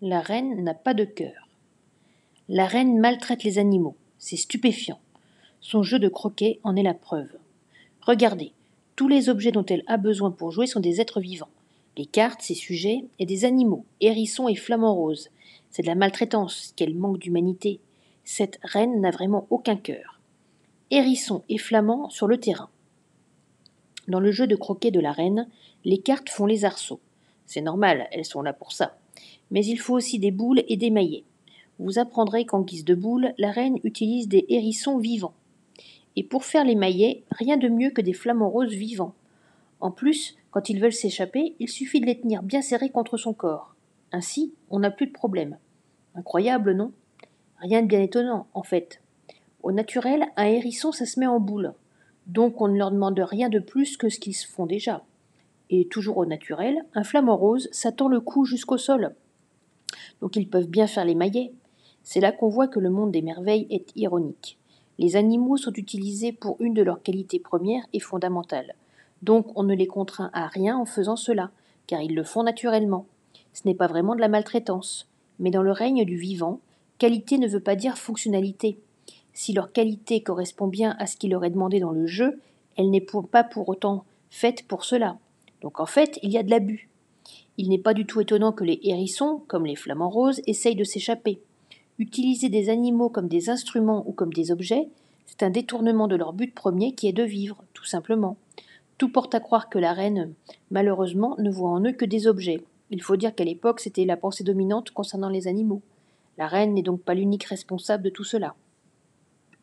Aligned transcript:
La 0.00 0.20
reine 0.20 0.62
n'a 0.62 0.74
pas 0.74 0.94
de 0.94 1.04
cœur. 1.04 1.48
La 2.48 2.66
reine 2.66 3.00
maltraite 3.00 3.42
les 3.42 3.58
animaux. 3.58 3.96
C'est 4.16 4.36
stupéfiant. 4.36 5.00
Son 5.60 5.82
jeu 5.82 5.98
de 5.98 6.08
croquet 6.08 6.60
en 6.62 6.76
est 6.76 6.84
la 6.84 6.94
preuve. 6.94 7.32
Regardez, 8.02 8.52
tous 8.94 9.08
les 9.08 9.28
objets 9.28 9.50
dont 9.50 9.66
elle 9.66 9.82
a 9.88 9.96
besoin 9.96 10.30
pour 10.30 10.52
jouer 10.52 10.68
sont 10.68 10.78
des 10.78 11.00
êtres 11.00 11.20
vivants. 11.20 11.48
Les 11.96 12.06
cartes, 12.06 12.42
ses 12.42 12.54
sujets, 12.54 13.06
et 13.18 13.26
des 13.26 13.44
animaux, 13.44 13.84
hérissons 14.00 14.46
et 14.46 14.54
flamants 14.54 14.94
roses. 14.94 15.30
C'est 15.70 15.82
de 15.82 15.88
la 15.88 15.96
maltraitance, 15.96 16.74
qu'elle 16.76 16.94
manque 16.94 17.18
d'humanité. 17.18 17.80
Cette 18.22 18.60
reine 18.62 19.00
n'a 19.00 19.10
vraiment 19.10 19.48
aucun 19.50 19.76
cœur. 19.76 20.20
Hérissons 20.92 21.42
et 21.48 21.58
flamands 21.58 22.08
sur 22.08 22.28
le 22.28 22.38
terrain. 22.38 22.70
Dans 24.06 24.20
le 24.20 24.30
jeu 24.30 24.46
de 24.46 24.54
croquet 24.54 24.92
de 24.92 25.00
la 25.00 25.10
reine, 25.10 25.48
les 25.84 25.98
cartes 25.98 26.30
font 26.30 26.46
les 26.46 26.64
arceaux. 26.64 27.00
C'est 27.46 27.62
normal, 27.62 28.06
elles 28.12 28.24
sont 28.24 28.42
là 28.42 28.52
pour 28.52 28.70
ça. 28.70 28.96
Mais 29.50 29.64
il 29.64 29.78
faut 29.78 29.94
aussi 29.94 30.18
des 30.18 30.30
boules 30.30 30.62
et 30.68 30.76
des 30.76 30.90
maillets. 30.90 31.24
Vous 31.78 31.98
apprendrez 31.98 32.44
qu'en 32.44 32.62
guise 32.62 32.84
de 32.84 32.94
boules, 32.94 33.32
la 33.38 33.50
reine 33.50 33.78
utilise 33.84 34.28
des 34.28 34.44
hérissons 34.48 34.98
vivants. 34.98 35.34
Et 36.16 36.24
pour 36.24 36.44
faire 36.44 36.64
les 36.64 36.74
maillets, 36.74 37.22
rien 37.30 37.56
de 37.56 37.68
mieux 37.68 37.90
que 37.90 38.00
des 38.00 38.12
flamants 38.12 38.50
roses 38.50 38.74
vivants. 38.74 39.14
En 39.80 39.90
plus, 39.90 40.36
quand 40.50 40.68
ils 40.68 40.80
veulent 40.80 40.92
s'échapper, 40.92 41.54
il 41.60 41.68
suffit 41.68 42.00
de 42.00 42.06
les 42.06 42.18
tenir 42.18 42.42
bien 42.42 42.62
serrés 42.62 42.90
contre 42.90 43.16
son 43.16 43.32
corps. 43.32 43.74
Ainsi, 44.10 44.52
on 44.70 44.80
n'a 44.80 44.90
plus 44.90 45.06
de 45.06 45.12
problème. 45.12 45.58
Incroyable, 46.14 46.72
non? 46.72 46.92
Rien 47.58 47.82
de 47.82 47.86
bien 47.86 48.02
étonnant, 48.02 48.46
en 48.54 48.62
fait. 48.62 49.00
Au 49.62 49.72
naturel, 49.72 50.26
un 50.36 50.46
hérisson, 50.46 50.92
ça 50.92 51.06
se 51.06 51.20
met 51.20 51.26
en 51.26 51.40
boule. 51.40 51.74
Donc 52.26 52.60
on 52.60 52.68
ne 52.68 52.76
leur 52.76 52.90
demande 52.90 53.18
rien 53.18 53.48
de 53.48 53.58
plus 53.58 53.96
que 53.96 54.08
ce 54.08 54.18
qu'ils 54.18 54.36
font 54.36 54.66
déjà. 54.66 55.04
Et 55.70 55.86
toujours 55.86 56.18
au 56.18 56.26
naturel, 56.26 56.84
un 56.94 57.04
flamant 57.04 57.36
rose, 57.36 57.68
ça 57.72 57.92
tend 57.92 58.08
le 58.08 58.20
cou 58.20 58.44
jusqu'au 58.44 58.78
sol. 58.78 59.14
Donc 60.20 60.36
ils 60.36 60.48
peuvent 60.48 60.68
bien 60.68 60.86
faire 60.86 61.04
les 61.04 61.14
maillets. 61.14 61.52
C'est 62.02 62.20
là 62.20 62.32
qu'on 62.32 62.48
voit 62.48 62.68
que 62.68 62.80
le 62.80 62.90
monde 62.90 63.12
des 63.12 63.22
merveilles 63.22 63.66
est 63.70 63.92
ironique. 63.96 64.58
Les 64.98 65.16
animaux 65.16 65.56
sont 65.56 65.72
utilisés 65.74 66.32
pour 66.32 66.56
une 66.60 66.74
de 66.74 66.82
leurs 66.82 67.02
qualités 67.02 67.38
premières 67.38 67.86
et 67.92 68.00
fondamentales. 68.00 68.74
Donc 69.22 69.46
on 69.56 69.62
ne 69.62 69.74
les 69.74 69.86
contraint 69.86 70.30
à 70.32 70.46
rien 70.46 70.76
en 70.76 70.86
faisant 70.86 71.16
cela, 71.16 71.50
car 71.86 72.00
ils 72.00 72.14
le 72.14 72.24
font 72.24 72.42
naturellement. 72.42 73.06
Ce 73.52 73.66
n'est 73.66 73.74
pas 73.74 73.86
vraiment 73.86 74.14
de 74.14 74.20
la 74.20 74.28
maltraitance. 74.28 75.08
Mais 75.38 75.50
dans 75.50 75.62
le 75.62 75.72
règne 75.72 76.04
du 76.04 76.16
vivant, 76.16 76.60
qualité 76.98 77.38
ne 77.38 77.46
veut 77.46 77.60
pas 77.60 77.76
dire 77.76 77.98
fonctionnalité. 77.98 78.78
Si 79.34 79.52
leur 79.52 79.72
qualité 79.72 80.20
correspond 80.22 80.66
bien 80.66 80.96
à 80.98 81.06
ce 81.06 81.16
qui 81.16 81.28
leur 81.28 81.44
est 81.44 81.50
demandé 81.50 81.78
dans 81.78 81.92
le 81.92 82.06
jeu, 82.06 82.40
elle 82.76 82.90
n'est 82.90 83.06
pas 83.30 83.44
pour 83.44 83.68
autant 83.68 84.04
faite 84.30 84.66
pour 84.66 84.84
cela. 84.84 85.18
Donc 85.62 85.80
en 85.80 85.86
fait, 85.86 86.18
il 86.22 86.30
y 86.30 86.38
a 86.38 86.42
de 86.42 86.50
l'abus. 86.50 86.88
Il 87.56 87.68
n'est 87.68 87.78
pas 87.78 87.94
du 87.94 88.06
tout 88.06 88.20
étonnant 88.20 88.52
que 88.52 88.64
les 88.64 88.78
hérissons, 88.84 89.42
comme 89.48 89.66
les 89.66 89.76
flamants 89.76 90.10
roses, 90.10 90.40
essayent 90.46 90.76
de 90.76 90.84
s'échapper. 90.84 91.40
Utiliser 91.98 92.48
des 92.48 92.70
animaux 92.70 93.08
comme 93.08 93.28
des 93.28 93.50
instruments 93.50 94.04
ou 94.06 94.12
comme 94.12 94.32
des 94.32 94.52
objets, 94.52 94.88
c'est 95.26 95.42
un 95.42 95.50
détournement 95.50 96.06
de 96.06 96.16
leur 96.16 96.32
but 96.32 96.54
premier 96.54 96.92
qui 96.92 97.08
est 97.08 97.12
de 97.12 97.24
vivre, 97.24 97.64
tout 97.74 97.84
simplement. 97.84 98.36
Tout 98.96 99.08
porte 99.10 99.34
à 99.34 99.40
croire 99.40 99.68
que 99.68 99.78
la 99.78 99.92
reine, 99.92 100.32
malheureusement, 100.70 101.36
ne 101.38 101.50
voit 101.50 101.70
en 101.70 101.84
eux 101.84 101.92
que 101.92 102.04
des 102.04 102.26
objets. 102.26 102.62
Il 102.90 103.02
faut 103.02 103.16
dire 103.16 103.34
qu'à 103.34 103.44
l'époque, 103.44 103.80
c'était 103.80 104.04
la 104.04 104.16
pensée 104.16 104.44
dominante 104.44 104.90
concernant 104.92 105.28
les 105.28 105.48
animaux. 105.48 105.82
La 106.38 106.46
reine 106.46 106.74
n'est 106.74 106.82
donc 106.82 107.02
pas 107.02 107.14
l'unique 107.14 107.44
responsable 107.44 108.04
de 108.04 108.10
tout 108.10 108.24
cela. 108.24 108.54